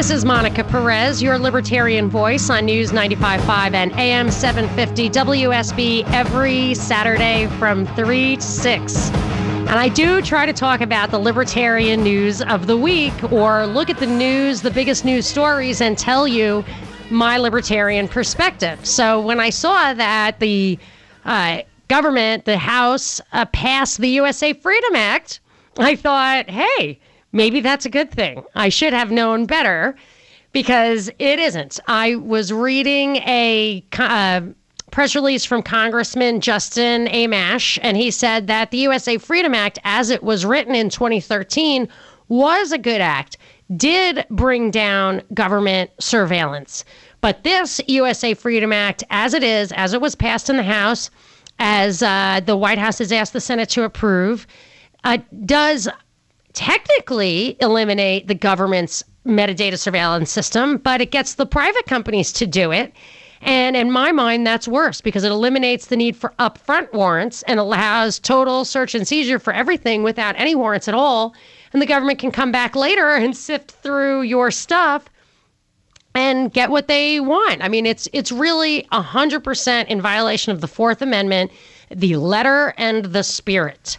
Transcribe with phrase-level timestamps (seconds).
[0.00, 6.72] This is Monica Perez, your libertarian voice on News 95.5 and AM 750 WSB every
[6.72, 9.10] Saturday from 3 to 6.
[9.10, 13.90] And I do try to talk about the libertarian news of the week or look
[13.90, 16.64] at the news, the biggest news stories, and tell you
[17.10, 18.86] my libertarian perspective.
[18.86, 20.78] So when I saw that the
[21.26, 25.40] uh, government, the House, uh, passed the USA Freedom Act,
[25.76, 27.00] I thought, hey,
[27.32, 28.44] maybe that's a good thing.
[28.54, 29.96] I should have known better
[30.52, 31.78] because it isn't.
[31.86, 34.42] I was reading a uh,
[34.90, 40.10] press release from Congressman Justin Amash, and he said that the USA Freedom Act, as
[40.10, 41.88] it was written in 2013,
[42.28, 43.36] was a good act,
[43.76, 46.84] did bring down government surveillance.
[47.20, 51.10] But this USA Freedom Act, as it is, as it was passed in the House,
[51.58, 54.46] as uh, the White House has asked the Senate to approve,
[55.04, 55.88] uh, does
[56.52, 62.72] technically eliminate the government's metadata surveillance system, but it gets the private companies to do
[62.72, 62.92] it.
[63.42, 67.58] And in my mind, that's worse because it eliminates the need for upfront warrants and
[67.58, 71.34] allows total search and seizure for everything without any warrants at all.
[71.72, 75.06] And the government can come back later and sift through your stuff
[76.14, 77.62] and get what they want.
[77.62, 81.50] I mean, it's it's really 100% in violation of the 4th Amendment,
[81.90, 83.96] the letter and the spirit.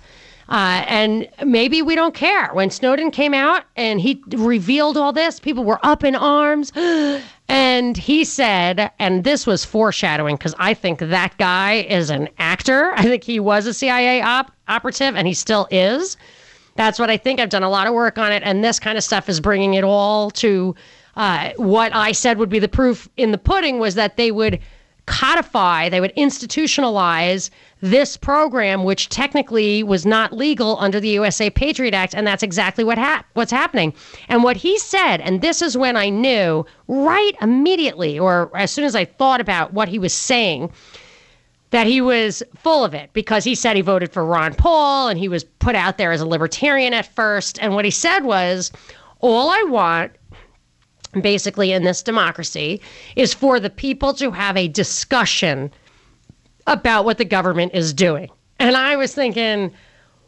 [0.52, 2.50] Uh, and maybe we don't care.
[2.54, 6.72] When Snowden came out and he revealed all this, people were up in arms.
[7.54, 12.94] And he said, and this was foreshadowing because I think that guy is an actor.
[12.96, 16.16] I think he was a CIA op- operative and he still is.
[16.76, 17.42] That's what I think.
[17.42, 18.42] I've done a lot of work on it.
[18.46, 20.74] And this kind of stuff is bringing it all to
[21.18, 24.62] uh, what I said would be the proof in the pudding was that they would
[25.12, 27.50] codify, they would institutionalize
[27.82, 32.86] this program, which technically was not legal under the USA Patriot Act, and that's exactly
[32.86, 33.94] what hap- what's happening.
[34.30, 38.86] And what he said, and this is when I knew right immediately, or as soon
[38.86, 40.72] as I thought about what he was saying,
[41.72, 45.20] that he was full of it because he said he voted for Ron Paul and
[45.20, 47.60] he was put out there as a libertarian at first.
[47.62, 48.72] And what he said was,
[49.20, 50.12] all I want
[51.20, 52.82] basically in this democracy
[53.16, 55.72] is for the people to have a discussion
[56.68, 58.30] about what the government is doing.
[58.60, 59.72] And I was thinking,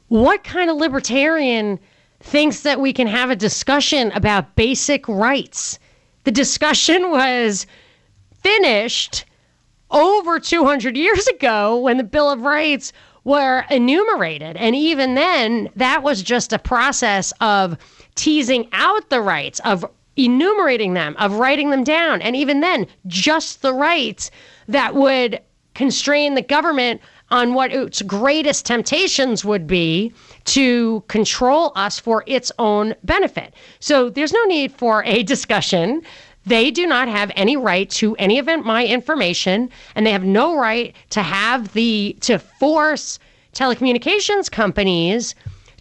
[0.08, 1.80] what kind of libertarian
[2.20, 5.80] thinks that we can have a discussion about basic rights?
[6.24, 7.66] The discussion was
[8.42, 9.26] finished
[9.92, 12.92] over 200 years ago when the Bill of Rights
[13.24, 14.58] were enumerated.
[14.58, 17.78] And even then, that was just a process of
[18.16, 19.86] teasing out the rights, of
[20.16, 22.22] enumerating them, of writing them down.
[22.22, 24.32] And even then, just the rights
[24.68, 25.42] that would
[25.74, 27.02] constrain the government
[27.32, 30.14] on what its greatest temptations would be
[30.46, 33.56] to control us for its own benefit.
[33.80, 36.04] So there's no need for a discussion.
[36.46, 40.58] They do not have any right to any of my information, and they have no
[40.58, 43.18] right to have the to force
[43.54, 45.36] telecommunications companies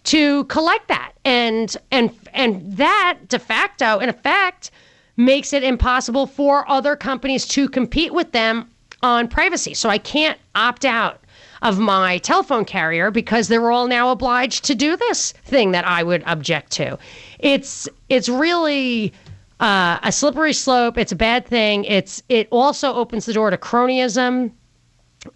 [0.05, 1.13] to collect that.
[1.25, 4.71] And and and that de facto, in effect,
[5.17, 8.69] makes it impossible for other companies to compete with them
[9.01, 9.73] on privacy.
[9.73, 11.19] So I can't opt out
[11.61, 16.03] of my telephone carrier because they're all now obliged to do this thing that I
[16.03, 16.97] would object to.
[17.39, 19.13] It's it's really
[19.59, 20.97] uh, a slippery slope.
[20.97, 21.85] It's a bad thing.
[21.85, 24.51] It's it also opens the door to cronyism.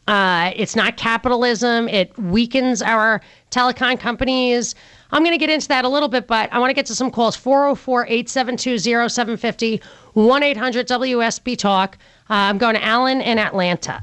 [0.07, 1.87] Uh, it's not capitalism.
[1.87, 3.21] It weakens our
[3.51, 4.75] telecom companies.
[5.11, 6.95] I'm going to get into that a little bit, but I want to get to
[6.95, 9.81] some calls 404 872 0750
[10.13, 11.97] 1 800 WSB Talk.
[12.29, 14.01] Uh, I'm going to Alan in Atlanta.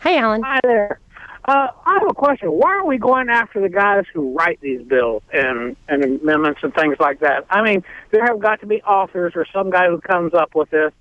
[0.00, 0.42] Hey, Alan.
[0.42, 1.00] Hi there.
[1.46, 2.48] Uh, I have a question.
[2.48, 6.74] Why aren't we going after the guys who write these bills and, and amendments and
[6.74, 7.46] things like that?
[7.50, 10.70] I mean, there have got to be authors or some guy who comes up with
[10.70, 10.92] this.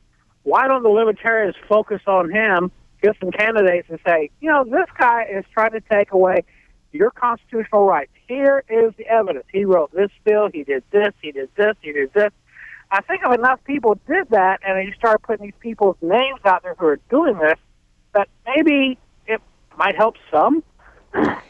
[0.43, 2.71] Why don't the libertarians focus on him,
[3.05, 6.43] get some candidates, and say, you know, this guy is trying to take away
[6.91, 8.11] your constitutional rights.
[8.27, 9.45] Here is the evidence.
[9.51, 10.49] He wrote this bill.
[10.51, 11.13] He did this.
[11.21, 11.75] He did this.
[11.81, 12.31] He did this.
[12.91, 16.63] I think if enough people did that, and you start putting these people's names out
[16.63, 17.59] there who are doing this,
[18.13, 18.97] that maybe
[19.27, 19.41] it
[19.77, 20.63] might help some.
[21.13, 21.41] I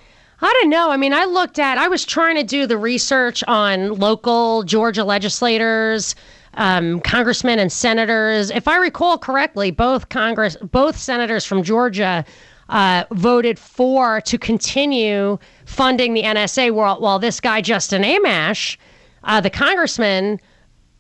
[0.42, 0.92] don't know.
[0.92, 5.04] I mean, I looked at, I was trying to do the research on local Georgia
[5.04, 6.16] legislators
[6.56, 8.50] um, congressmen and senators.
[8.50, 12.26] If I recall correctly, both Congress, both senators from Georgia
[12.70, 18.78] uh, voted for to continue funding the NSA, while, while this guy Justin Amash,
[19.24, 20.40] uh, the congressman,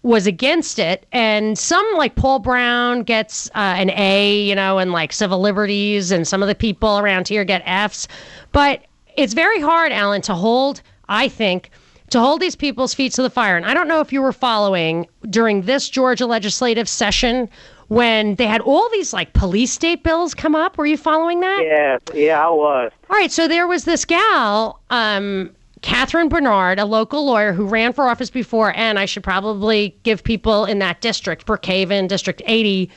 [0.04, 1.08] was against it.
[1.12, 6.12] And some, like Paul Broun, gets uh, an A, you know, and like civil liberties,
[6.12, 8.08] and some of the people around here get Fs.
[8.52, 8.86] But
[9.18, 10.82] it's very hard, Alan, to hold.
[11.08, 11.72] I think
[12.10, 13.58] to hold these people's feet to the fire.
[13.58, 17.50] And I don't know if you were following during this Georgia legislative session
[17.88, 20.78] when they had all these like police state bills come up.
[20.78, 21.62] Were you following that?
[21.64, 22.92] Yeah, yeah, I was.
[23.10, 27.94] All right, so there was this gal, um, Catherine Bernard, a local lawyer who ran
[27.94, 32.90] for office before, and I should probably give people in that district, Brookhaven, District 80,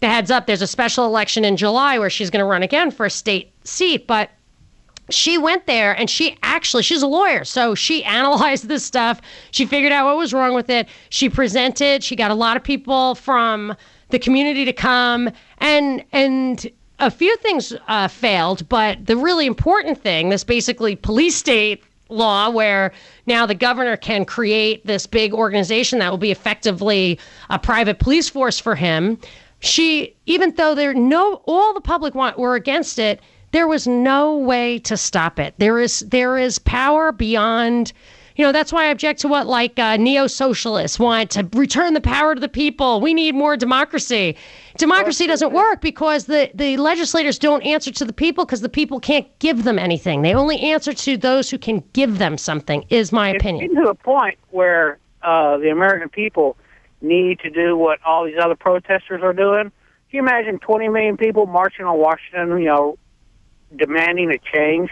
[0.00, 0.46] the heads up.
[0.46, 3.52] There's a special election in July where she's going to run again for a state
[3.64, 4.30] seat, but
[5.10, 7.44] she went there and she actually she's a lawyer.
[7.44, 9.20] So she analyzed this stuff.
[9.50, 10.88] She figured out what was wrong with it.
[11.10, 12.02] She presented.
[12.02, 13.74] She got a lot of people from
[14.10, 15.30] the community to come.
[15.58, 18.68] And and a few things uh, failed.
[18.68, 22.92] But the really important thing this basically police state law where
[23.26, 27.18] now the governor can create this big organization that will be effectively
[27.50, 29.18] a private police force for him.
[29.60, 33.20] She even though there no all the public want were against it
[33.52, 35.54] there was no way to stop it.
[35.58, 37.92] There is there is power beyond.
[38.36, 41.92] You know, that's why I object to what like uh, neo socialists want to return
[41.92, 43.00] the power to the people.
[43.00, 44.34] We need more democracy.
[44.78, 48.98] Democracy doesn't work because the, the legislators don't answer to the people because the people
[48.98, 50.22] can't give them anything.
[50.22, 53.66] They only answer to those who can give them something, is my It's opinion.
[53.66, 56.56] getting to a point where uh, the American people
[57.02, 59.64] need to do what all these other protesters are doing.
[59.64, 59.72] Can
[60.12, 62.96] you imagine 20 million people marching on Washington, you know,
[63.76, 64.90] demanding a change,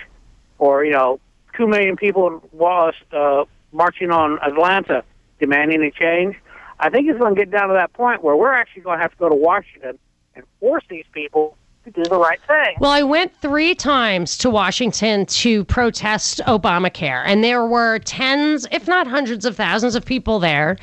[0.59, 1.21] or you know,
[1.57, 5.05] two million people was uh, marching on Atlanta
[5.41, 6.37] demanding a change?
[6.81, 9.03] I think it's going to get down to that point where we're actually going to
[9.03, 9.99] have to go to Washington
[10.35, 12.77] and force these people to do the right thing.
[12.81, 18.87] Well, I went three times to Washington to protest Obamacare, and there were tens, if
[18.87, 20.77] not hundreds of thousands of people there.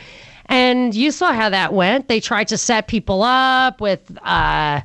[0.48, 2.08] And you saw how that went.
[2.08, 4.82] They tried to set people up with uh,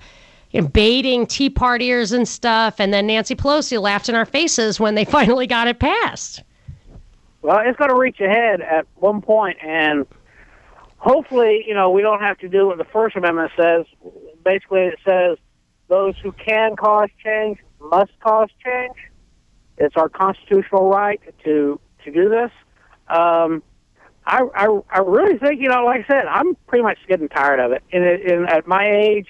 [0.50, 2.80] you know, baiting Tea Partiers and stuff.
[2.80, 6.42] And then Nancy Pelosi laughed in our faces when they finally got it passed.
[7.42, 10.06] Well, it's going to reach ahead at one point, and
[10.98, 13.86] hopefully, you know, we don't have to do what the First Amendment says.
[14.44, 15.38] Basically, it says
[15.88, 18.94] those who can cause change must cause change.
[19.78, 22.50] It's our constitutional right to to do this.
[23.08, 23.62] Um,
[24.26, 27.58] I, I I really think, you know, like I said, I'm pretty much getting tired
[27.58, 27.82] of it.
[27.90, 29.28] And, it, and at my age,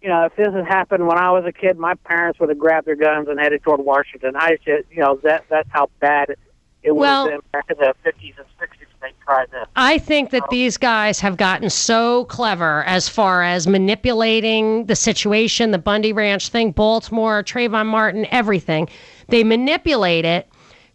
[0.00, 2.58] you know, if this had happened when I was a kid, my parents would have
[2.58, 4.36] grabbed their guns and headed toward Washington.
[4.36, 6.36] I just, you know, that that's how bad
[6.82, 9.66] it, Well- back in the 50s and 60s when they tried this.
[9.74, 15.72] I think that these guys have gotten so clever as far as manipulating the situation,
[15.72, 18.88] the Bundy Ranch thing, Baltimore, Trayvon Martin, everything.
[19.28, 20.48] They manipulate it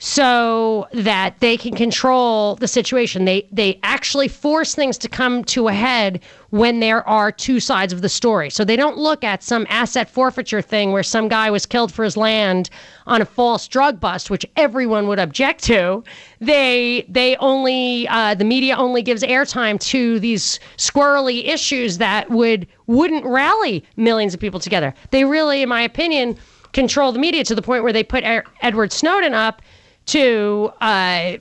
[0.06, 3.24] so that they can control the situation.
[3.24, 6.20] They they actually force things to come to a head
[6.50, 8.50] when there are two sides of the story.
[8.50, 12.04] So they don't look at some asset forfeiture thing where some guy was killed for
[12.04, 12.70] his land
[13.08, 16.04] on a false drug bust, which everyone would object to.
[16.42, 22.68] They they only uh, the media only gives airtime to these squirrely issues that would
[22.88, 24.94] wouldn't rally millions of people together.
[25.12, 26.38] They really, in my opinion,
[26.74, 28.26] control the media to the point where they put
[28.62, 29.62] Edward Snowden up
[30.08, 31.38] to uh,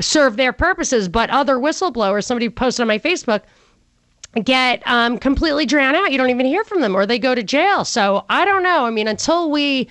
[0.00, 3.42] serve their purposes, but other whistleblowers, somebody posted on my Facebook,
[4.44, 6.12] get um, completely drowned out.
[6.12, 7.84] You don't even hear from them, or they go to jail.
[7.84, 8.84] So I don't know.
[8.84, 9.88] I mean, until we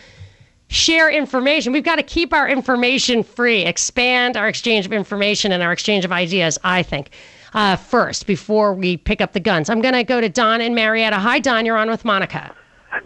[0.70, 5.64] share information, we've got to keep our information free, expand our exchange of information and
[5.64, 6.58] our exchange of ideas.
[6.64, 7.12] I think.
[7.54, 10.76] Uh, first, before we pick up the guns, I'm going to go to Don and
[10.76, 11.16] Marietta.
[11.16, 11.66] Hi, Don.
[11.66, 12.54] You're on with Monica.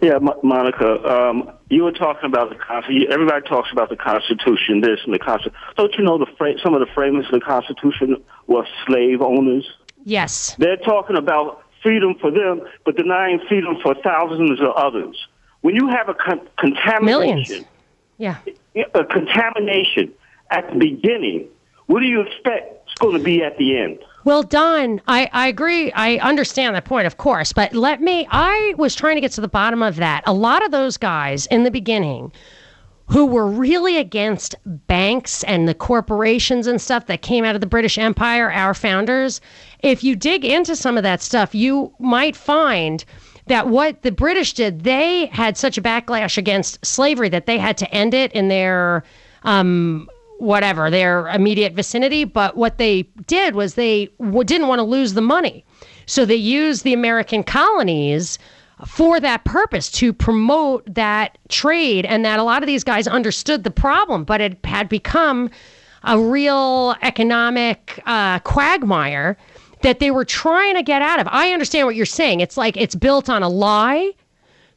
[0.00, 3.12] Yeah, Mo- Monica, um, you were talking about the Constitution.
[3.12, 5.58] Everybody talks about the Constitution, this and the Constitution.
[5.76, 9.68] Don't you know the fra- some of the framers of the Constitution were slave owners?
[10.04, 10.54] Yes.
[10.58, 15.16] They're talking about freedom for them, but denying freedom for thousands of others.
[15.60, 17.64] When you have a con- contamination,
[18.18, 18.36] Yeah.
[18.94, 20.12] a contamination
[20.50, 21.48] at the beginning,
[21.86, 23.98] what do you expect it's going to be at the end?
[24.24, 25.90] Well, Don, I, I agree.
[25.92, 27.52] I understand that point, of course.
[27.52, 30.22] But let me, I was trying to get to the bottom of that.
[30.26, 32.32] A lot of those guys in the beginning
[33.06, 37.66] who were really against banks and the corporations and stuff that came out of the
[37.66, 39.40] British Empire, our founders,
[39.80, 43.04] if you dig into some of that stuff, you might find
[43.48, 47.76] that what the British did, they had such a backlash against slavery that they had
[47.76, 49.02] to end it in their
[49.42, 50.08] um,
[50.42, 52.24] whatever their immediate vicinity.
[52.24, 55.64] But what they did was they w- didn't want to lose the money,
[56.06, 58.38] so they used the American colonies
[58.86, 63.62] for that purpose to promote that trade, and that a lot of these guys understood
[63.62, 65.48] the problem, but it had become
[66.04, 69.36] a real economic uh, quagmire
[69.82, 71.28] that they were trying to get out of.
[71.30, 72.40] I understand what you're saying.
[72.40, 74.12] It's like it's built on a lie.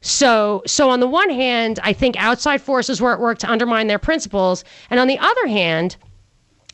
[0.06, 3.88] So, so on the one hand, I think outside forces were at work to undermine
[3.88, 5.96] their principles, and on the other hand,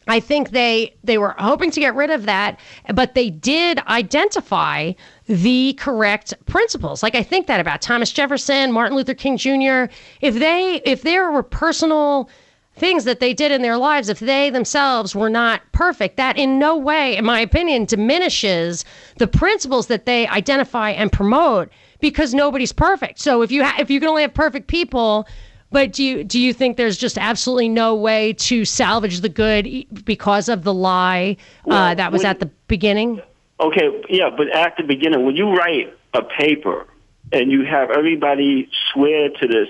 [0.07, 2.61] I think they they were hoping to get rid of that,
[2.93, 4.93] but they did identify
[5.27, 7.03] the correct principles.
[7.03, 9.91] Like I think that about Thomas Jefferson, Martin Luther King Jr.
[10.21, 12.29] If they if there were personal
[12.77, 16.59] things that they did in their lives, if they themselves were not perfect, that in
[16.59, 18.85] no way, in my opinion, diminishes
[19.17, 21.71] the principles that they identify and promote
[22.03, 23.19] because nobody's perfect.
[23.21, 25.27] So if you ha- if you can only have perfect people,
[25.71, 29.87] but do you do you think there's just absolutely no way to salvage the good
[30.05, 31.39] because of the lie
[31.71, 33.23] uh, that was when- at the beginning?
[33.61, 36.87] Okay, yeah, but at the beginning, when you write a paper
[37.31, 39.69] and you have everybody swear to this,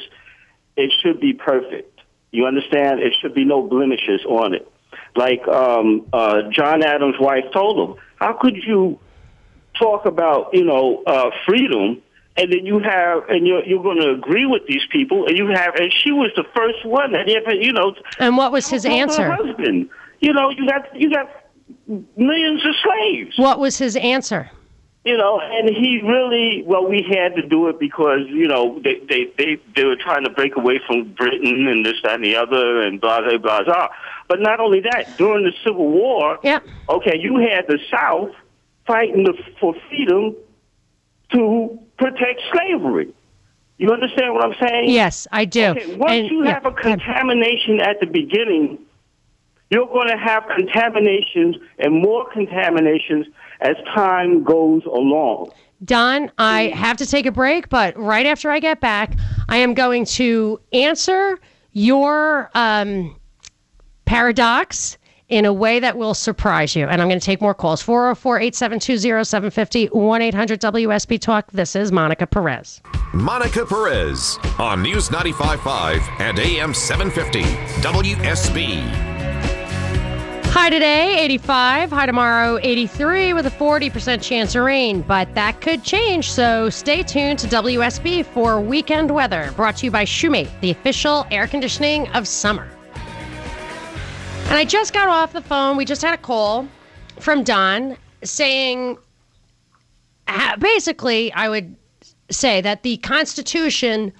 [0.76, 2.00] it should be perfect.
[2.30, 3.00] You understand?
[3.00, 4.66] It should be no blemishes on it.
[5.14, 8.98] Like um, uh, John Adams' wife told him, how could you
[9.78, 12.00] talk about, you know, uh, freedom
[12.36, 15.48] and then you have, and you're, you're going to agree with these people, and you
[15.48, 18.84] have, and she was the first one that ever, you know, And what was his
[18.84, 19.30] told her answer?
[19.32, 21.28] husband, you know, you got, you got
[22.16, 24.50] millions of slaves What was his answer?
[25.04, 29.00] you know, and he really well, we had to do it because you know they
[29.08, 32.36] they they they were trying to break away from Britain and this that and the
[32.36, 33.88] other and blah blah blah blah.
[34.28, 36.64] But not only that, during the Civil War, Yep.
[36.88, 38.30] okay, you had the South
[38.86, 40.36] fighting the, for freedom
[41.32, 43.12] to protect slavery.
[43.78, 44.90] You understand what I'm saying?
[44.90, 45.66] Yes, I do.
[45.66, 48.78] Okay, once And- you yeah, have a contamination at the beginning,
[49.70, 53.26] you're going to have contaminations and more contaminations
[53.60, 55.50] as time goes along.
[55.84, 59.16] Don, I have to take a break, but right after I get back,
[59.48, 61.38] I am going to answer
[61.72, 63.16] your um,
[64.04, 64.98] paradox
[65.28, 66.86] in a way that will surprise you.
[66.86, 71.50] And I'm going to take more calls 404 872 0750 1 800 WSB Talk.
[71.52, 72.80] This is Monica Perez.
[73.12, 77.42] Monica Perez on News 95.5 and AM 750
[77.82, 79.12] WSB.
[80.52, 81.90] High today, 85.
[81.90, 85.00] High tomorrow, 83, with a 40% chance of rain.
[85.00, 89.50] But that could change, so stay tuned to WSB for weekend weather.
[89.56, 92.71] Brought to you by Shumate, the official air conditioning of summer.
[94.52, 95.78] And I just got off the phone.
[95.78, 96.68] We just had a call
[97.18, 98.98] from Don saying,
[100.58, 101.74] basically, I would
[102.30, 104.12] say that the Constitution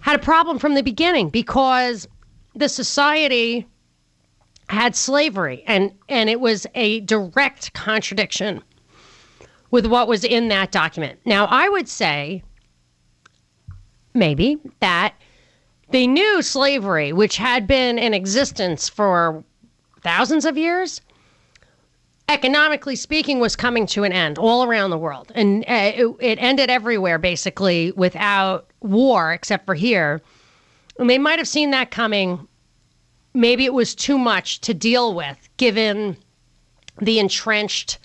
[0.00, 2.08] had a problem from the beginning because
[2.56, 3.64] the society
[4.68, 8.60] had slavery and and it was a direct contradiction
[9.70, 11.20] with what was in that document.
[11.24, 12.42] Now, I would say
[14.14, 15.14] maybe that
[15.92, 19.44] they knew slavery, which had been in existence for
[20.02, 21.00] thousands of years,
[22.28, 25.30] economically speaking, was coming to an end all around the world.
[25.34, 30.22] And uh, it, it ended everywhere, basically, without war, except for here.
[30.98, 32.48] And they might have seen that coming.
[33.34, 36.16] Maybe it was too much to deal with, given
[37.00, 37.98] the entrenched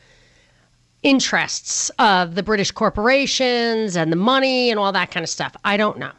[1.04, 5.56] interests of the British corporations and the money and all that kind of stuff.
[5.64, 6.12] I don't know.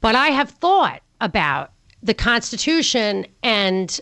[0.00, 4.00] But I have thought about the Constitution and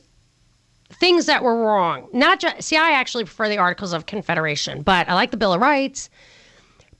[0.90, 2.08] things that were wrong.
[2.12, 5.52] Not just, see, I actually prefer the Articles of Confederation, but I like the Bill
[5.52, 6.08] of Rights.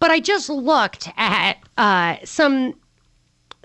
[0.00, 2.74] But I just looked at uh, some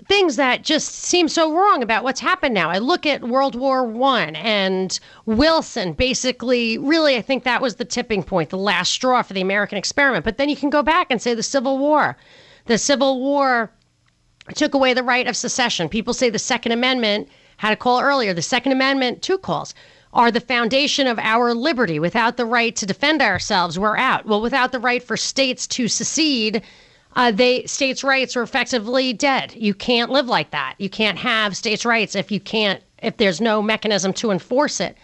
[0.06, 2.70] things that just seem so wrong about what's happened now.
[2.70, 5.92] I look at World War One and Wilson.
[5.92, 9.78] Basically, really, I think that was the tipping point, the last straw for the American
[9.78, 10.24] experiment.
[10.24, 12.16] But then you can go back and say the Civil War.
[12.66, 13.70] The Civil War
[14.52, 15.88] took away the right of secession.
[15.88, 18.34] People say the Second Amendment had a call earlier.
[18.34, 19.74] The Second Amendment, two calls,
[20.12, 21.98] are the foundation of our liberty.
[21.98, 24.26] Without the right to defend ourselves, we're out.
[24.26, 26.62] Well, without the right for states to secede,
[27.16, 29.54] uh, they states' rights are effectively dead.
[29.56, 30.74] You can't live like that.
[30.78, 34.96] You can't have states' rights if you can't if there's no mechanism to enforce it.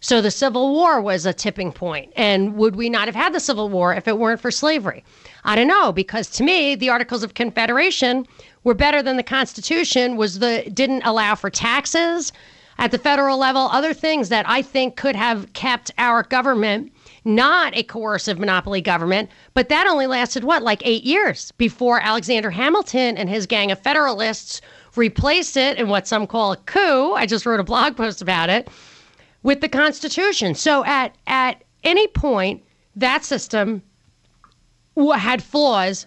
[0.00, 2.12] So the Civil War was a tipping point.
[2.16, 5.04] And would we not have had the Civil War if it weren't for slavery?
[5.44, 8.26] I don't know because to me the Articles of Confederation
[8.64, 12.32] were better than the Constitution was the didn't allow for taxes
[12.78, 16.92] at the federal level, other things that I think could have kept our government
[17.24, 19.30] not a coercive monopoly government.
[19.54, 23.78] But that only lasted, what, like eight years before Alexander Hamilton and his gang of
[23.78, 24.60] Federalists
[24.96, 27.12] replaced it in what some call a coup.
[27.14, 28.68] I just wrote a blog post about it
[29.42, 30.54] with the Constitution.
[30.54, 32.62] So at, at any point,
[32.96, 33.82] that system
[35.16, 36.06] had flaws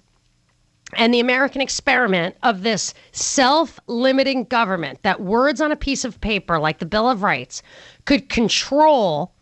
[0.97, 6.21] and the American experiment of this self limiting government that words on a piece of
[6.21, 7.61] paper, like the Bill of Rights,
[8.05, 9.33] could control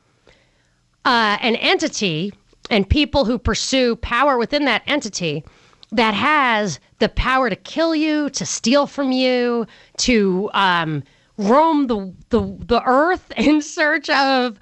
[1.05, 2.33] uh, an entity
[2.69, 5.43] and people who pursue power within that entity
[5.91, 9.67] that has the power to kill you, to steal from you,
[9.97, 11.03] to um,
[11.37, 14.59] roam the, the, the earth in search of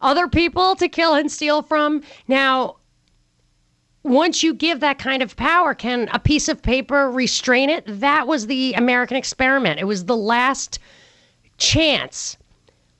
[0.00, 2.02] other people to kill and steal from.
[2.28, 2.76] Now,
[4.04, 7.82] once you give that kind of power, can a piece of paper restrain it?
[7.86, 9.80] That was the American experiment.
[9.80, 10.78] It was the last
[11.56, 12.36] chance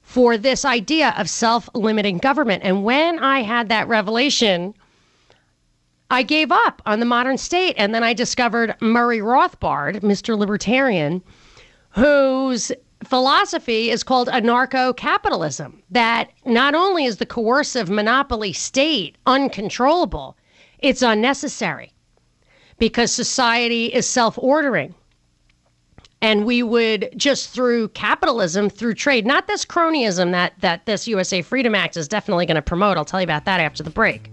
[0.01, 2.63] for this idea of self limiting government.
[2.65, 4.75] And when I had that revelation,
[6.11, 7.75] I gave up on the modern state.
[7.77, 10.39] And then I discovered Murray Rothbard, Mr.
[10.39, 11.23] Libertarian,
[11.91, 20.37] whose philosophy is called anarcho capitalism that not only is the coercive monopoly state uncontrollable,
[20.85, 21.91] it's unnecessary
[22.79, 24.95] because society is self ordering.
[26.21, 31.43] And we would just through capitalism, through trade, not this cronyism that, that this USA
[31.43, 32.97] Freedom Act is definitely going to promote.
[32.97, 34.31] I'll tell you about that after the break.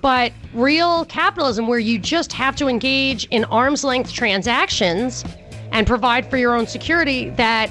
[0.00, 5.24] But real capitalism, where you just have to engage in arm's length transactions
[5.70, 7.70] and provide for your own security, that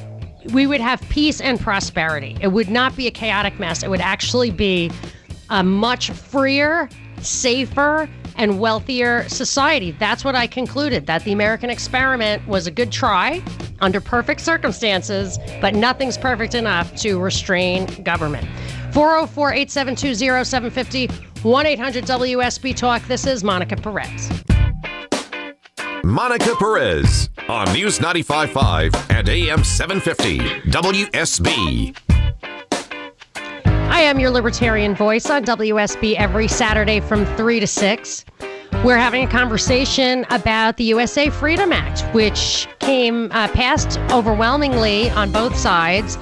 [0.53, 2.37] we would have peace and prosperity.
[2.41, 3.83] It would not be a chaotic mess.
[3.83, 4.91] It would actually be
[5.49, 6.89] a much freer
[7.25, 9.91] safer, and wealthier society.
[9.91, 13.41] That's what I concluded that the American experiment was a good try
[13.79, 18.47] under perfect circumstances, but nothing's perfect enough to restrain government.
[18.93, 21.07] 404 872 0750
[21.43, 23.01] 1 800 WSB Talk.
[23.07, 24.43] This is Monica Perez.
[26.03, 32.10] Monica Perez on News 95.5 and AM 750 WSB.
[33.91, 38.25] I am your libertarian voice on WSB every Saturday from 3 to 6.
[38.85, 45.33] We're having a conversation about the USA Freedom Act, which came uh, passed overwhelmingly on
[45.33, 46.17] both sides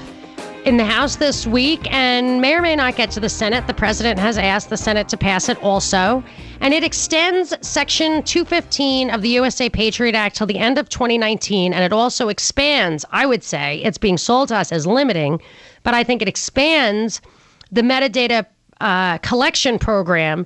[0.66, 3.68] in the House this week and may or may not get to the Senate.
[3.68, 6.24] The president has asked the Senate to pass it also.
[6.62, 11.74] And it extends Section 215 of the USA Patriot Act till the end of 2019.
[11.74, 15.40] And it also expands, I would say, it's being sold to us as limiting,
[15.84, 17.22] but I think it expands
[17.72, 18.46] the metadata
[18.82, 20.46] uh, collection program,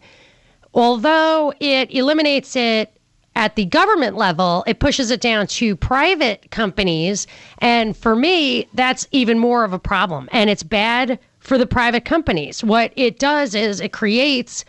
[0.73, 2.97] although it eliminates it
[3.35, 7.25] at the government level, it pushes it down to private companies.
[7.59, 10.29] And for me, that's even more of a problem.
[10.31, 12.63] And it's bad for the private companies.
[12.63, 14.63] What it does is it creates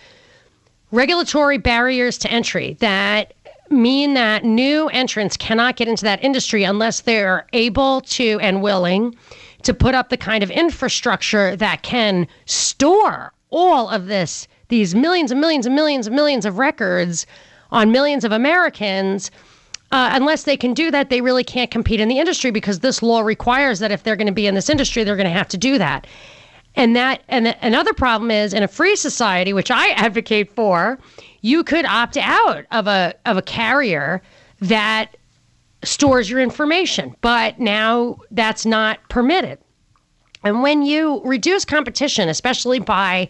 [0.91, 3.35] regulatory barriers to entry that
[3.71, 9.15] mean that new entrants cannot get into that industry unless they're able to and willing
[9.65, 15.31] to put up the kind of infrastructure that can store all of this, these millions
[15.31, 17.27] and millions and millions and millions of records
[17.71, 19.31] on millions of Americans.
[19.93, 23.03] Uh, unless they can do that, they really can't compete in the industry because this
[23.03, 25.49] law requires that if they're going to be in this industry, they're going to have
[25.49, 26.07] to do that.
[26.77, 30.99] And that, and another problem is in a free society, which I advocate for,
[31.43, 34.23] you could opt out of a of a carrier
[34.61, 35.17] that
[35.85, 39.59] stores your information, but now that's not permitted.
[40.43, 43.29] And when you reduce competition, especially by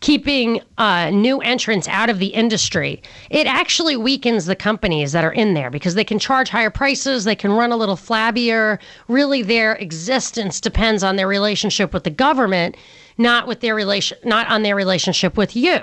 [0.00, 5.32] keeping uh, new entrants out of the industry, it actually weakens the companies that are
[5.32, 8.78] in there because they can charge higher prices, they can run a little flabbier.
[9.08, 12.76] Really, their existence depends on their relationship with the government,
[13.16, 15.80] not with their relation, not on their relationship with you.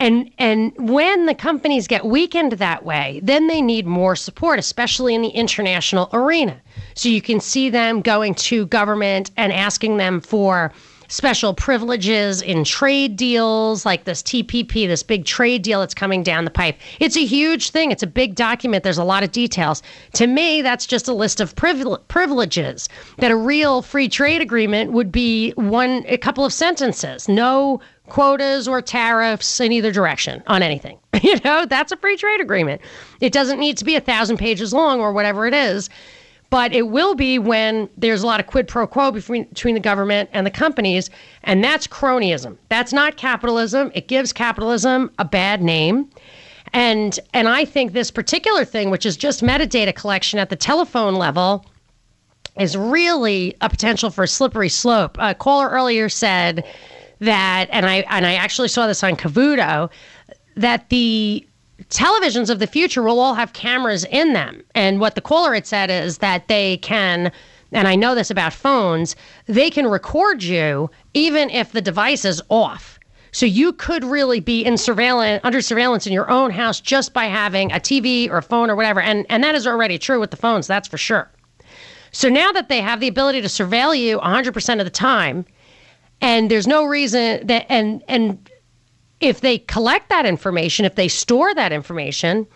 [0.00, 5.14] And and when the companies get weakened that way, then they need more support, especially
[5.14, 6.60] in the international arena.
[6.94, 10.72] So you can see them going to government and asking them for
[11.08, 16.44] special privileges in trade deals like this TPP, this big trade deal that's coming down
[16.44, 16.76] the pipe.
[17.00, 17.90] It's a huge thing.
[17.90, 18.84] It's a big document.
[18.84, 19.82] There's a lot of details.
[20.14, 25.10] To me, that's just a list of privileges that a real free trade agreement would
[25.10, 27.28] be one a couple of sentences.
[27.28, 30.98] No quotas or tariffs in either direction on anything.
[31.20, 32.80] You know, that's a free trade agreement.
[33.20, 35.90] It doesn't need to be a thousand pages long or whatever it is,
[36.50, 39.80] but it will be when there's a lot of quid pro quo between, between the
[39.80, 41.10] government and the companies,
[41.44, 42.56] and that's cronyism.
[42.68, 43.90] That's not capitalism.
[43.94, 46.08] It gives capitalism a bad name.
[46.72, 51.14] And and I think this particular thing, which is just metadata collection at the telephone
[51.14, 51.64] level,
[52.58, 55.16] is really a potential for a slippery slope.
[55.18, 56.64] A caller earlier said
[57.20, 59.90] that, and I and I actually saw this on Cavuto,
[60.56, 61.47] that the
[61.84, 64.62] televisions of the future will all have cameras in them.
[64.74, 67.30] And what the caller had said is that they can,
[67.72, 72.42] and I know this about phones, they can record you even if the device is
[72.48, 72.98] off.
[73.30, 77.26] So you could really be in surveillance under surveillance in your own house just by
[77.26, 79.00] having a TV or a phone or whatever.
[79.00, 81.30] And and that is already true with the phones, that's for sure.
[82.10, 85.44] So now that they have the ability to surveil you 100% of the time,
[86.20, 88.50] and there's no reason that and and
[89.20, 92.46] if they collect that information, if they store that information,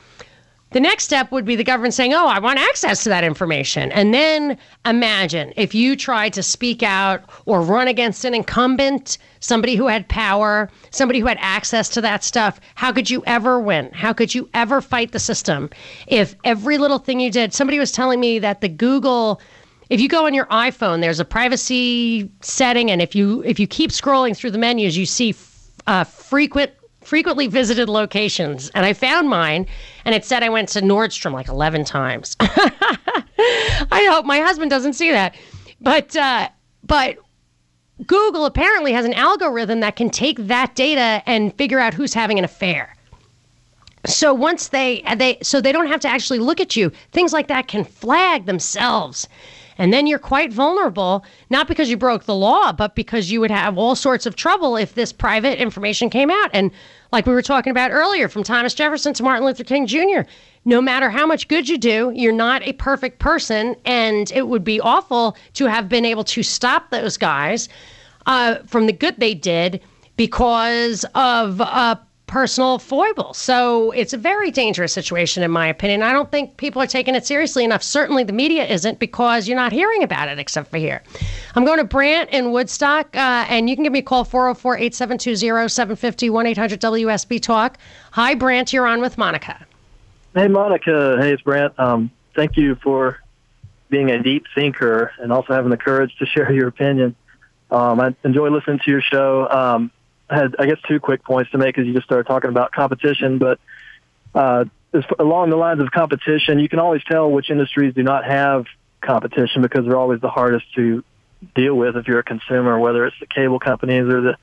[0.72, 3.92] the next step would be the government saying, Oh, I want access to that information.
[3.92, 9.76] And then imagine if you tried to speak out or run against an incumbent, somebody
[9.76, 12.58] who had power, somebody who had access to that stuff.
[12.74, 13.90] How could you ever win?
[13.92, 15.68] How could you ever fight the system
[16.06, 17.52] if every little thing you did?
[17.52, 19.40] Somebody was telling me that the Google
[19.90, 23.66] if you go on your iPhone, there's a privacy setting, and if you if you
[23.66, 25.32] keep scrolling through the menus, you see
[25.86, 29.66] uh, frequent frequently visited locations and I found mine
[30.04, 32.36] and it said I went to Nordstrom like 11 times.
[32.40, 35.34] I hope my husband doesn't see that.
[35.80, 36.48] But uh,
[36.84, 37.18] but
[38.06, 42.38] Google apparently has an algorithm that can take that data and figure out who's having
[42.38, 42.94] an affair.
[44.06, 46.90] So once they they so they don't have to actually look at you.
[47.12, 49.28] Things like that can flag themselves.
[49.78, 53.50] And then you're quite vulnerable, not because you broke the law, but because you would
[53.50, 56.50] have all sorts of trouble if this private information came out.
[56.52, 56.70] And
[57.12, 60.22] like we were talking about earlier, from Thomas Jefferson to Martin Luther King Jr.,
[60.64, 63.74] no matter how much good you do, you're not a perfect person.
[63.84, 67.68] And it would be awful to have been able to stop those guys
[68.26, 69.80] uh, from the good they did
[70.16, 71.96] because of uh,
[72.32, 73.34] personal foible.
[73.34, 76.02] So it's a very dangerous situation, in my opinion.
[76.02, 77.82] I don't think people are taking it seriously enough.
[77.82, 81.02] Certainly the media isn't because you're not hearing about it except for here.
[81.54, 84.76] I'm going to Brant in Woodstock, uh, and you can give me a call 404
[84.76, 85.36] 872
[85.68, 87.76] 750 1 800 WSB Talk.
[88.12, 88.72] Hi, Brant.
[88.72, 89.66] You're on with Monica.
[90.34, 91.18] Hey, Monica.
[91.20, 91.78] Hey, it's Brant.
[91.78, 93.20] Um, thank you for
[93.90, 97.14] being a deep thinker and also having the courage to share your opinion.
[97.70, 99.46] Um, I enjoy listening to your show.
[99.50, 99.90] Um,
[100.32, 103.38] had, I guess, two quick points to make as you just started talking about competition.
[103.38, 103.60] But
[104.34, 104.64] uh,
[105.18, 108.66] along the lines of competition, you can always tell which industries do not have
[109.00, 111.04] competition because they're always the hardest to
[111.54, 114.36] deal with if you're a consumer, whether it's the cable companies or the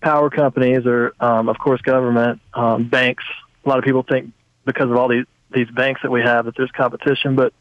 [0.00, 3.24] power companies or, um, of course, government, um, banks.
[3.64, 4.32] A lot of people think
[4.64, 7.54] because of all these these banks that we have that there's competition, but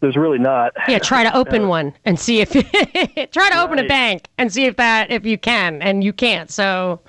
[0.00, 0.72] there's really not.
[0.88, 3.58] Yeah, try to open uh, one and see if try to right.
[3.58, 6.50] open a bank and see if that if you can and you can't.
[6.50, 7.00] So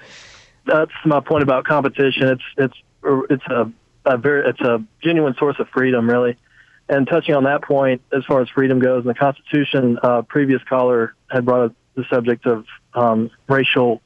[0.65, 2.27] that's my point about competition.
[2.27, 2.77] It's it's
[3.29, 3.71] it's a,
[4.05, 6.37] a very it's a genuine source of freedom, really.
[6.89, 10.61] And touching on that point, as far as freedom goes, in the Constitution, uh, previous
[10.63, 14.01] caller had brought up the subject of um, racial.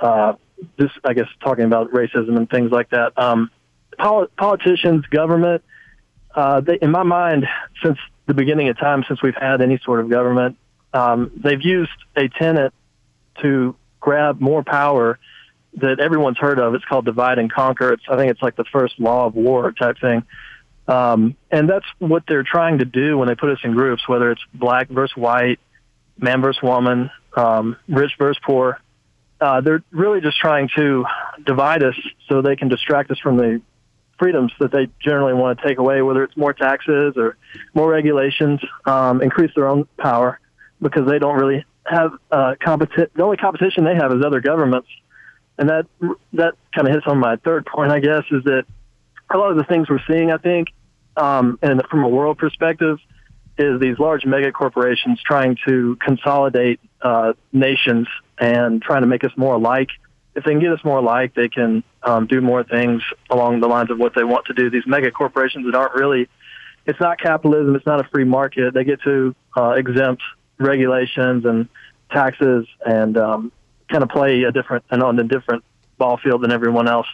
[0.00, 0.34] Uh,
[0.78, 3.18] this, I guess, talking about racism and things like that.
[3.18, 3.50] Um,
[3.98, 5.64] pol- politicians, government
[6.34, 7.46] uh, they, in my mind,
[7.82, 10.56] since the beginning of time, since we've had any sort of government,
[10.92, 12.72] um, they've used a tenet
[13.42, 15.18] to grab more power
[15.76, 16.74] that everyone's heard of.
[16.74, 17.92] It's called divide and conquer.
[17.92, 20.24] It's, I think it's like the first law of war type thing.
[20.86, 24.30] Um, and that's what they're trying to do when they put us in groups, whether
[24.30, 25.58] it's black versus white,
[26.18, 28.80] man versus woman, um, rich versus poor.
[29.40, 31.04] Uh, they're really just trying to
[31.44, 31.96] divide us
[32.28, 33.60] so they can distract us from the
[34.18, 37.36] freedoms that they generally want to take away, whether it's more taxes or
[37.74, 40.40] more regulations, um, increase their own power
[40.80, 44.88] because they don't really have uh, competi- The only competition they have is other governments,
[45.58, 45.86] and that
[46.32, 48.64] that kind of hits on my third point, I guess, is that
[49.30, 50.68] a lot of the things we're seeing, I think,
[51.16, 52.98] um, and from a world perspective,
[53.58, 59.30] is these large mega corporations trying to consolidate uh, nations and trying to make us
[59.36, 59.90] more alike
[60.34, 63.68] if they can get us more alike, they can um, do more things along the
[63.68, 64.68] lines of what they want to do.
[64.68, 66.28] These mega corporations that aren't really,
[66.86, 68.74] it's not capitalism, it's not a free market.
[68.74, 70.22] They get to uh, exempt
[70.58, 71.68] regulations and
[72.10, 73.52] taxes and um,
[73.88, 75.64] kind of play a different and on a different
[75.98, 77.06] ball field than everyone else.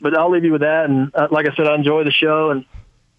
[0.00, 0.86] But I'll leave you with that.
[0.86, 2.64] And uh, like I said, I enjoy the show and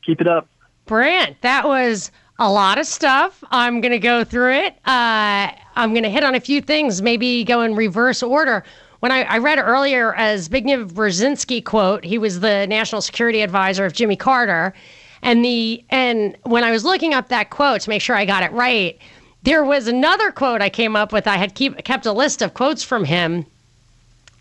[0.03, 0.47] keep it up.
[0.85, 3.41] Brant, that was a lot of stuff.
[3.49, 4.73] I'm going to go through it.
[4.85, 8.63] Uh, I'm going to hit on a few things, maybe go in reverse order
[9.05, 13.85] when I, I read earlier as Zbigniew Brzezinski quote, he was the national security advisor
[13.85, 14.73] of Jimmy Carter.
[15.21, 18.41] And the and when I was looking up that quote to make sure I got
[18.41, 18.97] it right,
[19.43, 21.27] there was another quote I came up with.
[21.27, 23.45] I had keep, kept a list of quotes from him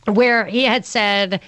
[0.07, 1.42] where he had said,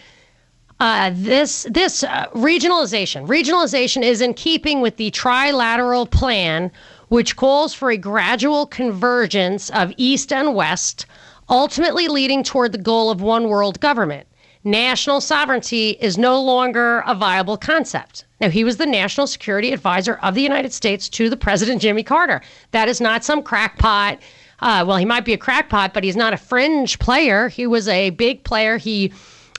[0.79, 6.71] uh, this this uh, regionalization regionalization is in keeping with the trilateral plan,
[7.09, 11.07] which calls for a gradual convergence of east and west
[11.49, 14.27] ultimately leading toward the goal of one world government.
[14.65, 18.25] National sovereignty is no longer a viable concept.
[18.41, 22.03] Now, he was the national security advisor of the United States to the President Jimmy
[22.03, 22.43] Carter.
[22.73, 24.19] That is not some crackpot.
[24.61, 27.49] Uh, well, he might be a crackpot, but he's not a fringe player.
[27.49, 28.77] He was a big player.
[28.77, 29.13] He,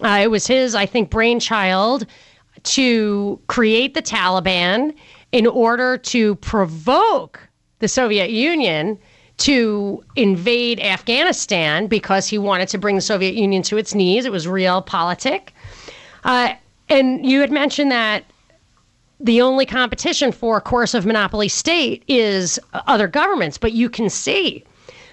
[0.04, 2.06] uh, it was his, I think, brainchild
[2.64, 4.94] to create the Taliban
[5.32, 7.40] in order to provoke
[7.80, 9.00] the Soviet Union
[9.38, 14.26] to invade Afghanistan because he wanted to bring the Soviet Union to its knees.
[14.26, 15.50] It was realpolitik.
[16.24, 16.54] Uh,
[16.90, 18.24] and you had mentioned that
[19.20, 24.64] the only competition for a coercive monopoly state is other governments, but you can see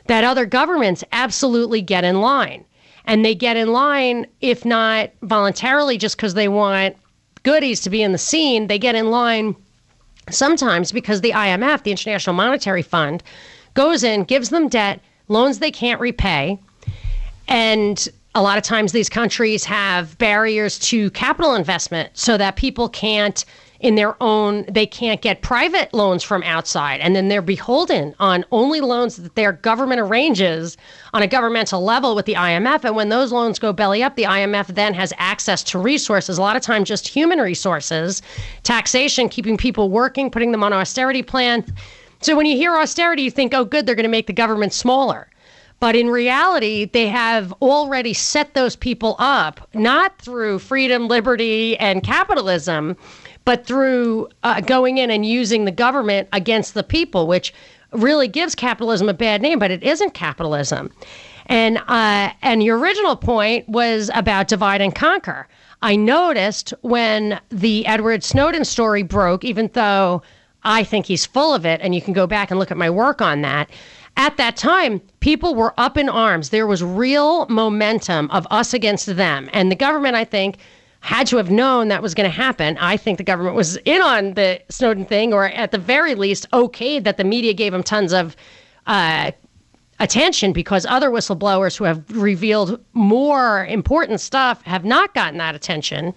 [0.06, 2.64] that other governments absolutely get in line.
[3.06, 6.96] And they get in line, if not voluntarily, just because they want
[7.42, 9.56] goodies to be in the scene, they get in line
[10.30, 13.22] sometimes because the IMF, the International Monetary Fund,
[13.74, 16.58] goes in, gives them debt, loans they can't repay.
[17.48, 22.88] And a lot of times these countries have barriers to capital investment so that people
[22.88, 23.44] can't
[23.80, 27.00] in their own they can't get private loans from outside.
[27.00, 30.78] And then they're beholden on only loans that their government arranges
[31.12, 34.22] on a governmental level with the IMF and when those loans go belly up the
[34.22, 38.22] IMF then has access to resources a lot of times just human resources
[38.62, 41.70] taxation keeping people working putting them on austerity plans
[42.24, 44.72] so when you hear austerity you think oh good they're going to make the government
[44.72, 45.28] smaller
[45.80, 52.02] but in reality, they have already set those people up, not through freedom, liberty, and
[52.02, 52.96] capitalism,
[53.44, 57.52] but through uh, going in and using the government against the people, which
[57.92, 60.90] really gives capitalism a bad name, but it isn't capitalism.
[61.46, 65.46] And uh, and your original point was about divide and conquer.
[65.82, 70.22] I noticed when the Edward Snowden story broke, even though
[70.64, 72.90] I think he's full of it, and you can go back and look at my
[72.90, 73.70] work on that.
[74.16, 76.50] At that time, people were up in arms.
[76.50, 79.50] There was real momentum of us against them.
[79.52, 80.58] And the government, I think,
[81.00, 82.78] had to have known that was going to happen.
[82.78, 86.48] I think the government was in on the Snowden thing, or at the very least,
[86.52, 88.36] okayed that the media gave him tons of
[88.86, 89.32] uh,
[90.00, 96.14] attention because other whistleblowers who have revealed more important stuff have not gotten that attention.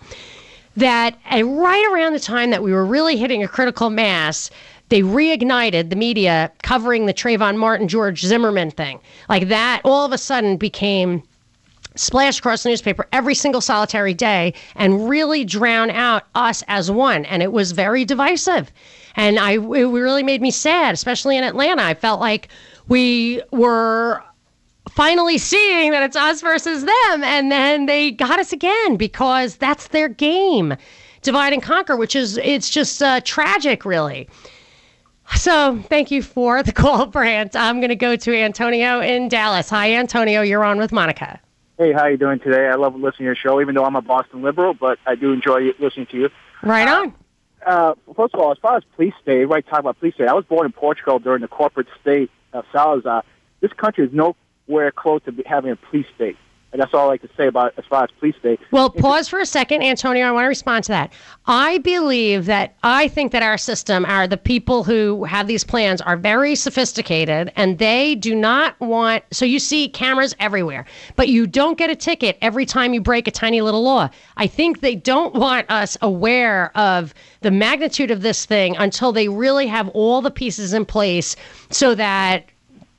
[0.78, 4.50] That uh, right around the time that we were really hitting a critical mass,
[4.90, 9.00] they reignited the media covering the Trayvon Martin, George Zimmerman thing.
[9.28, 11.24] Like that all of a sudden became
[11.96, 17.26] splash across the newspaper every single solitary day and really drown out us as one.
[17.26, 18.72] And it was very divisive.
[19.16, 21.84] And I, it really made me sad, especially in Atlanta.
[21.84, 22.50] I felt like
[22.88, 24.24] we were
[24.98, 27.24] finally seeing that it's us versus them.
[27.24, 30.76] And then they got us again because that's their game
[31.22, 34.28] divide and conquer, which is, it's just uh, tragic, really.
[35.36, 37.56] So thank you for the call, Brant.
[37.56, 39.70] I'm going to go to Antonio in Dallas.
[39.70, 40.42] Hi, Antonio.
[40.42, 41.40] You're on with Monica.
[41.78, 42.68] Hey, how you doing today?
[42.68, 45.32] I love listening to your show, even though I'm a Boston liberal, but I do
[45.32, 46.30] enjoy listening to you.
[46.64, 47.14] Right on.
[47.64, 49.64] Uh, first of all, as far as police state, right?
[49.68, 50.28] Talk about police state.
[50.28, 53.24] I was born in Portugal during the corporate state of Salazar.
[53.60, 54.12] This country is
[54.68, 56.38] nowhere close to having a police state.
[56.74, 58.60] And that's all I like to say about as far as police state.
[58.72, 60.28] Well, pause for a second, Antonio.
[60.28, 61.14] I want to respond to that.
[61.46, 66.02] I believe that I think that our system, are the people who have these plans,
[66.02, 69.24] are very sophisticated, and they do not want.
[69.32, 73.30] So you see cameras everywhere, but you don't get a ticket every time you break
[73.30, 74.10] a tiny little law.
[74.36, 79.30] I think they don't want us aware of the magnitude of this thing until they
[79.30, 81.38] really have all the pieces in place,
[81.72, 82.44] so that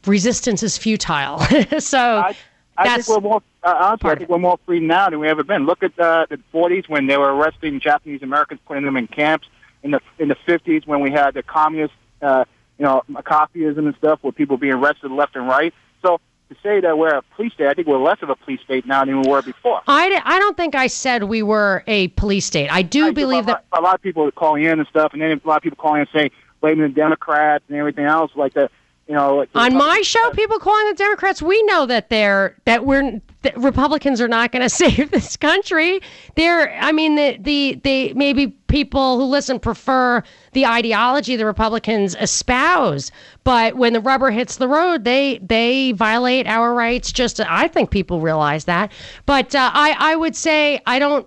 [0.06, 1.38] resistance is futile.
[1.78, 1.98] so.
[1.98, 2.36] I-
[2.80, 4.10] I think we're more uh, honestly.
[4.10, 5.66] I think we're more free now than we ever been.
[5.66, 9.48] Look at uh, the 40s when they were arresting Japanese Americans, putting them in camps.
[9.82, 12.44] In the in the 50s when we had the communist, uh,
[12.78, 15.72] you know, McCarthyism and stuff, where people being arrested left and right.
[16.02, 18.60] So to say that we're a police state, I think we're less of a police
[18.60, 19.82] state now than we were before.
[19.86, 22.72] I, I don't think I said we were a police state.
[22.72, 23.66] I do I believe do, that.
[23.72, 25.76] a lot of people are calling in and stuff, and then a lot of people
[25.76, 26.30] calling in and saying
[26.60, 28.68] blaming the Democrats and everything else, like the
[29.08, 29.46] you know.
[29.54, 34.20] On my show, people calling the Democrats, we know that they're that we're that Republicans
[34.20, 36.00] are not going to save this country.
[36.36, 42.14] They're, I mean, the the they maybe people who listen prefer the ideology the Republicans
[42.20, 43.10] espouse,
[43.44, 47.10] but when the rubber hits the road, they they violate our rights.
[47.10, 48.92] Just I think people realize that,
[49.24, 51.26] but uh, I I would say I don't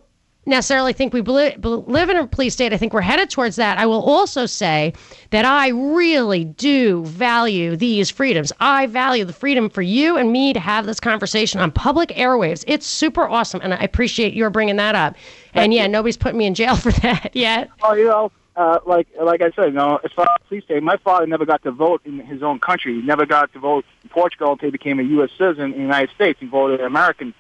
[0.52, 2.74] necessarily think we bel- live in a police state.
[2.74, 3.80] I think we're headed towards that.
[3.80, 4.94] I will also say
[5.32, 8.54] that I really do value these freedoms.
[8.60, 12.64] I value the freedom for you and me to have this conversation on public airwaves.
[12.68, 15.16] It's super awesome, and I appreciate your bringing that up.
[15.56, 17.70] And yeah, nobody's put me in jail for that yet.
[17.82, 20.84] Oh, you know, uh, like like I said, you know, as far as police state,
[20.84, 22.96] my father never got to vote in his own country.
[22.96, 25.30] He never got to vote in Portugal until he became a U.S.
[25.38, 26.40] citizen in the United States.
[26.40, 27.34] He voted American.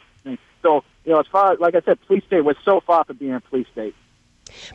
[0.61, 3.17] So, you know, as far as, like I said, police state was so far from
[3.17, 3.95] being a police state.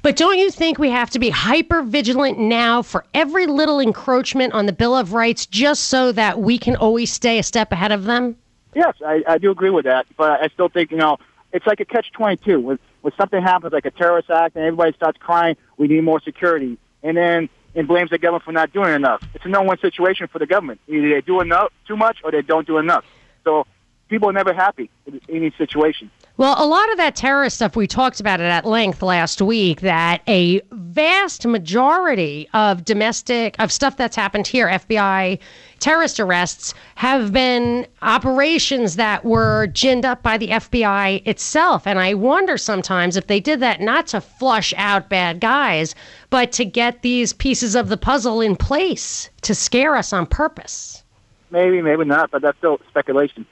[0.03, 4.53] But don't you think we have to be hyper vigilant now for every little encroachment
[4.55, 7.93] on the Bill of Rights just so that we can always stay a step ahead
[7.93, 8.37] of them?
[8.75, 10.07] Yes, I, I do agree with that.
[10.17, 11.19] But I still think, you know,
[11.53, 12.61] it's like a catch 22.
[12.61, 16.21] When, when something happens, like a terrorist act, and everybody starts crying, we need more
[16.21, 16.79] security.
[17.03, 19.23] And then and blames the government for not doing enough.
[19.35, 20.81] It's a no-win situation for the government.
[20.89, 23.05] Either they do enough, too much, or they don't do enough.
[23.45, 23.67] So
[24.09, 26.11] people are never happy in any situation.
[26.39, 29.81] Well, a lot of that terrorist stuff, we talked about it at length last week,
[29.81, 35.39] that a vast majority of domestic, of stuff that's happened here, FBI
[35.79, 41.87] terrorist arrests, have been operations that were ginned up by the FBI itself.
[41.87, 45.95] And I wonder sometimes if they did that not to flush out bad guys,
[46.29, 51.03] but to get these pieces of the puzzle in place to scare us on purpose.
[51.51, 53.47] Maybe, maybe not, but that's still speculation.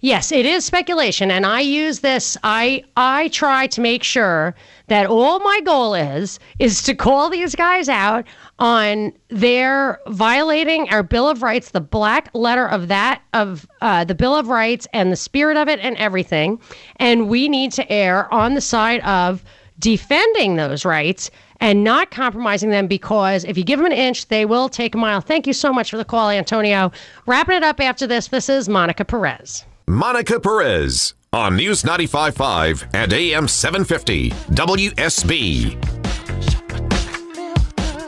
[0.00, 2.36] Yes, it is speculation, and I use this.
[2.44, 4.54] I I try to make sure
[4.86, 8.24] that all my goal is is to call these guys out
[8.58, 14.14] on their violating our Bill of Rights, the black letter of that of uh, the
[14.14, 16.60] Bill of Rights and the spirit of it and everything,
[16.96, 19.44] and we need to err on the side of
[19.80, 21.30] defending those rights
[21.60, 24.98] and not compromising them because if you give them an inch, they will take a
[24.98, 25.20] mile.
[25.20, 26.92] Thank you so much for the call, Antonio.
[27.26, 29.64] Wrapping it up after this, this is Monica Perez.
[29.86, 36.04] Monica Perez on News 95.5 and AM 750 WSB.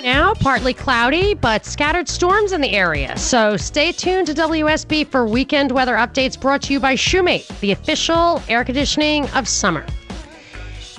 [0.02, 3.16] Now, partly cloudy, but scattered storms in the area.
[3.18, 7.72] So stay tuned to WSB for weekend weather updates brought to you by Shumate, the
[7.72, 9.84] official air conditioning of summer.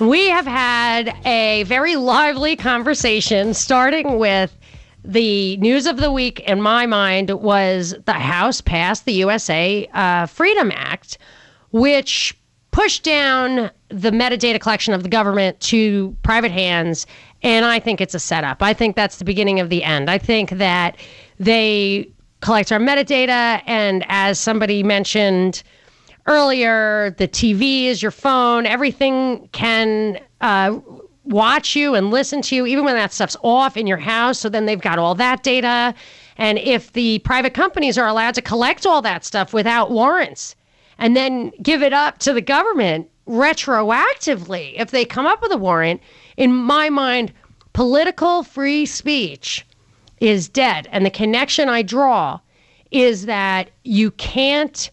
[0.00, 4.56] We have had a very lively conversation, starting with
[5.04, 10.26] the news of the week in my mind was the House passed the USA uh,
[10.26, 11.18] Freedom Act,
[11.72, 12.36] which
[12.70, 17.06] pushed down the metadata collection of the government to private hands.
[17.42, 18.62] And I think it's a setup.
[18.62, 20.08] I think that's the beginning of the end.
[20.08, 20.96] I think that
[21.40, 22.08] they
[22.40, 25.64] collect our metadata, and as somebody mentioned,
[26.28, 28.66] earlier, the TV is your phone.
[28.66, 30.78] Everything can uh,
[31.24, 34.38] watch you and listen to you, even when that stuff's off in your house.
[34.38, 35.94] So then they've got all that data.
[36.36, 40.54] And if the private companies are allowed to collect all that stuff without warrants
[40.98, 45.58] and then give it up to the government retroactively, if they come up with a
[45.58, 46.00] warrant,
[46.36, 47.32] in my mind,
[47.72, 49.66] political free speech
[50.20, 50.88] is dead.
[50.92, 52.40] And the connection I draw
[52.90, 54.90] is that you can't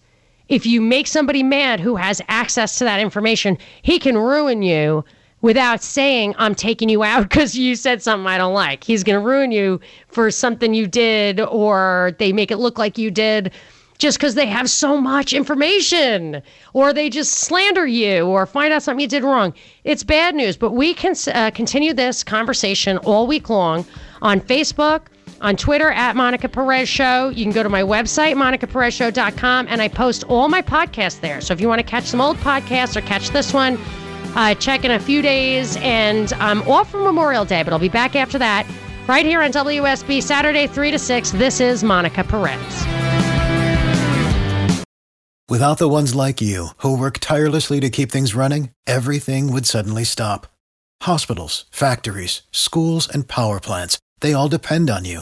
[0.49, 5.03] if you make somebody mad who has access to that information, he can ruin you
[5.41, 8.84] without saying, I'm taking you out because you said something I don't like.
[8.84, 12.97] He's going to ruin you for something you did, or they make it look like
[12.97, 13.51] you did
[13.97, 16.41] just because they have so much information,
[16.73, 19.53] or they just slander you or find out something you did wrong.
[19.86, 23.86] It's bad news, but we can uh, continue this conversation all week long
[24.21, 25.03] on Facebook
[25.45, 27.29] on Twitter at Monica Perez Show.
[27.29, 31.39] You can go to my website, monicaperezshow.com, and I post all my podcasts there.
[31.39, 33.77] So if you want to catch some old podcasts or catch this one,
[34.36, 35.77] uh, check in a few days.
[35.77, 38.65] And I'm off for Memorial Day, but I'll be back after that
[39.08, 41.31] right here on WSB Saturday, 3 to 6.
[41.34, 42.58] This is Monica Perez.
[45.47, 50.03] Without the ones like you, who work tirelessly to keep things running, everything would suddenly
[50.03, 50.47] stop.
[51.03, 55.21] Hospitals, factories, schools, and power plants, they all depend on you.